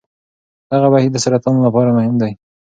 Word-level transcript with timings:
دغه 0.71 0.87
بهیر 0.93 1.11
د 1.13 1.17
سرطان 1.23 1.55
لپاره 1.65 1.89
مهم 1.97 2.15
دی. 2.21 2.31